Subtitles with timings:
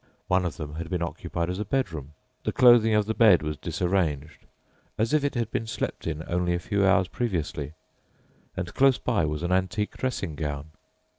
[0.27, 2.15] One of them had been occupied as a bedroom.
[2.43, 4.47] The clothing of the bed was disarranged,
[4.97, 7.73] as if it had been slept in only a few hours previously,
[8.57, 10.71] and close by was an antique dressing gown.